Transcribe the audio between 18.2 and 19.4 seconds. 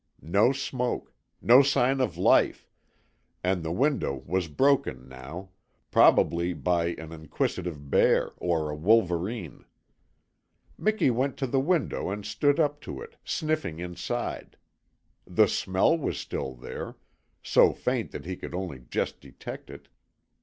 he could only just